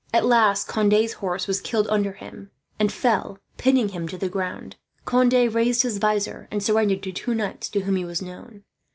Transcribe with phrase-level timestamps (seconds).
[0.11, 4.75] At last Conde's horse was killed under him and fell, pinning him to the ground.
[5.05, 8.63] Conde raised his visor, and surrendered to two knights to whom he was known.